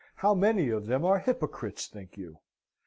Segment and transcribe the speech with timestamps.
[0.15, 2.39] How many of them are hypocrites, think you?